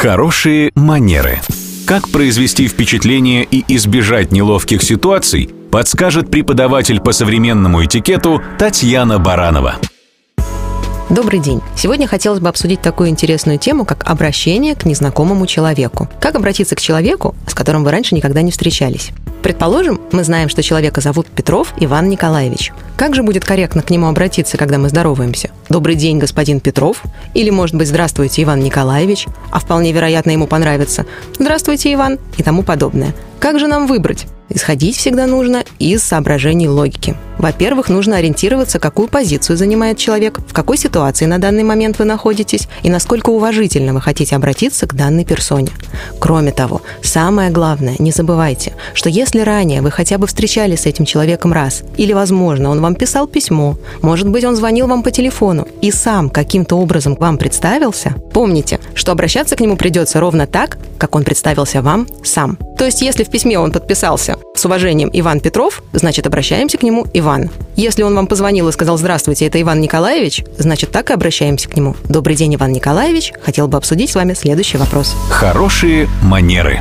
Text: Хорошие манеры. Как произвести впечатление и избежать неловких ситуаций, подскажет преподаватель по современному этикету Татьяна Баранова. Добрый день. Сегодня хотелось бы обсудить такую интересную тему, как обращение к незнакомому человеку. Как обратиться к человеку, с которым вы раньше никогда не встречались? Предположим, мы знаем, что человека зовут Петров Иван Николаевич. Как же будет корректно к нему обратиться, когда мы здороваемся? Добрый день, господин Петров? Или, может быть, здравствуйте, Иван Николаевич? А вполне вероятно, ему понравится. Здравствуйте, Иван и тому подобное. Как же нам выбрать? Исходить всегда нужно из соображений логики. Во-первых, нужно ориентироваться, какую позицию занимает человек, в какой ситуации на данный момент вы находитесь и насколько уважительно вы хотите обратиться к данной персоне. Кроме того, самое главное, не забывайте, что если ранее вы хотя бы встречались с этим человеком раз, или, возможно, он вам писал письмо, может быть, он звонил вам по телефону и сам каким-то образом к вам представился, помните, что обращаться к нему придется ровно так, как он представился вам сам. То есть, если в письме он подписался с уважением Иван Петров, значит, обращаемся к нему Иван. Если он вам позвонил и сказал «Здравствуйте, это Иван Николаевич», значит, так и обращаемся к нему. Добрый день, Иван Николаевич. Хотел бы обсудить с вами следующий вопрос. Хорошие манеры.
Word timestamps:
Хорошие 0.00 0.70
манеры. 0.76 1.40
Как 1.84 2.08
произвести 2.10 2.68
впечатление 2.68 3.42
и 3.42 3.64
избежать 3.74 4.30
неловких 4.30 4.80
ситуаций, 4.80 5.50
подскажет 5.72 6.30
преподаватель 6.30 7.00
по 7.00 7.10
современному 7.10 7.84
этикету 7.84 8.40
Татьяна 8.60 9.18
Баранова. 9.18 9.74
Добрый 11.10 11.40
день. 11.40 11.60
Сегодня 11.74 12.06
хотелось 12.06 12.38
бы 12.38 12.48
обсудить 12.48 12.80
такую 12.80 13.08
интересную 13.08 13.58
тему, 13.58 13.84
как 13.84 14.08
обращение 14.08 14.76
к 14.76 14.84
незнакомому 14.84 15.48
человеку. 15.48 16.08
Как 16.20 16.36
обратиться 16.36 16.76
к 16.76 16.80
человеку, 16.80 17.34
с 17.48 17.54
которым 17.54 17.82
вы 17.82 17.90
раньше 17.90 18.14
никогда 18.14 18.40
не 18.42 18.52
встречались? 18.52 19.10
Предположим, 19.42 20.00
мы 20.12 20.24
знаем, 20.24 20.48
что 20.48 20.62
человека 20.62 21.00
зовут 21.00 21.26
Петров 21.28 21.72
Иван 21.78 22.08
Николаевич. 22.08 22.72
Как 22.96 23.14
же 23.14 23.22
будет 23.22 23.44
корректно 23.44 23.82
к 23.82 23.90
нему 23.90 24.08
обратиться, 24.08 24.56
когда 24.56 24.78
мы 24.78 24.88
здороваемся? 24.88 25.50
Добрый 25.68 25.94
день, 25.94 26.18
господин 26.18 26.60
Петров? 26.60 27.02
Или, 27.34 27.50
может 27.50 27.76
быть, 27.76 27.88
здравствуйте, 27.88 28.42
Иван 28.42 28.60
Николаевич? 28.60 29.26
А 29.50 29.60
вполне 29.60 29.92
вероятно, 29.92 30.32
ему 30.32 30.46
понравится. 30.46 31.06
Здравствуйте, 31.38 31.94
Иван 31.94 32.18
и 32.36 32.42
тому 32.42 32.62
подобное. 32.62 33.14
Как 33.38 33.58
же 33.58 33.68
нам 33.68 33.86
выбрать? 33.86 34.26
Исходить 34.50 34.96
всегда 34.96 35.26
нужно 35.26 35.64
из 35.78 36.02
соображений 36.02 36.68
логики. 36.68 37.16
Во-первых, 37.38 37.88
нужно 37.88 38.16
ориентироваться, 38.16 38.80
какую 38.80 39.08
позицию 39.08 39.56
занимает 39.56 39.96
человек, 39.98 40.40
в 40.40 40.52
какой 40.52 40.76
ситуации 40.76 41.26
на 41.26 41.38
данный 41.38 41.62
момент 41.62 41.98
вы 41.98 42.04
находитесь 42.04 42.68
и 42.82 42.90
насколько 42.90 43.30
уважительно 43.30 43.94
вы 43.94 44.00
хотите 44.00 44.34
обратиться 44.34 44.86
к 44.86 44.94
данной 44.94 45.24
персоне. 45.24 45.68
Кроме 46.18 46.50
того, 46.50 46.82
самое 47.02 47.50
главное, 47.50 47.94
не 47.98 48.10
забывайте, 48.10 48.72
что 48.94 49.08
если 49.08 49.40
ранее 49.40 49.82
вы 49.82 49.90
хотя 49.90 50.18
бы 50.18 50.26
встречались 50.26 50.80
с 50.80 50.86
этим 50.86 51.04
человеком 51.04 51.52
раз, 51.52 51.82
или, 51.96 52.12
возможно, 52.12 52.70
он 52.70 52.80
вам 52.80 52.96
писал 52.96 53.28
письмо, 53.28 53.76
может 54.02 54.28
быть, 54.28 54.44
он 54.44 54.56
звонил 54.56 54.88
вам 54.88 55.02
по 55.02 55.10
телефону 55.10 55.68
и 55.80 55.92
сам 55.92 56.30
каким-то 56.30 56.76
образом 56.76 57.14
к 57.14 57.20
вам 57.20 57.38
представился, 57.38 58.14
помните, 58.32 58.80
что 58.94 59.12
обращаться 59.12 59.54
к 59.54 59.60
нему 59.60 59.76
придется 59.76 60.18
ровно 60.18 60.46
так, 60.46 60.78
как 60.98 61.14
он 61.14 61.22
представился 61.22 61.82
вам 61.82 62.08
сам. 62.24 62.58
То 62.76 62.84
есть, 62.84 63.02
если 63.02 63.22
в 63.22 63.30
письме 63.30 63.58
он 63.58 63.70
подписался 63.70 64.37
с 64.54 64.64
уважением 64.64 65.10
Иван 65.12 65.40
Петров, 65.40 65.82
значит, 65.92 66.26
обращаемся 66.26 66.78
к 66.78 66.82
нему 66.82 67.06
Иван. 67.14 67.50
Если 67.76 68.02
он 68.02 68.14
вам 68.14 68.26
позвонил 68.26 68.68
и 68.68 68.72
сказал 68.72 68.98
«Здравствуйте, 68.98 69.46
это 69.46 69.60
Иван 69.60 69.80
Николаевич», 69.80 70.44
значит, 70.58 70.90
так 70.90 71.10
и 71.10 71.12
обращаемся 71.12 71.68
к 71.68 71.76
нему. 71.76 71.94
Добрый 72.08 72.36
день, 72.36 72.54
Иван 72.54 72.72
Николаевич. 72.72 73.32
Хотел 73.42 73.68
бы 73.68 73.78
обсудить 73.78 74.10
с 74.10 74.14
вами 74.14 74.34
следующий 74.34 74.78
вопрос. 74.78 75.14
Хорошие 75.30 76.08
манеры. 76.22 76.80